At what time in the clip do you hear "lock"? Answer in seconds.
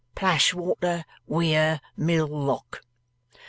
2.25-2.81